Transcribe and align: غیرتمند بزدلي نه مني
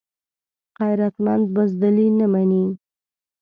غیرتمند 0.79 1.43
بزدلي 1.55 2.07
نه 2.17 2.25
مني 2.33 2.63